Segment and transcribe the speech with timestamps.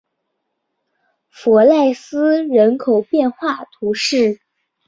[1.29, 4.41] 弗赖斯人口变化图示